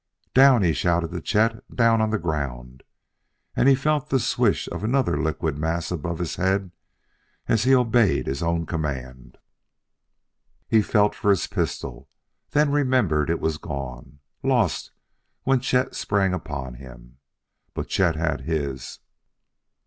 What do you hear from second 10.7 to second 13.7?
felt for his pistol, then remembered it was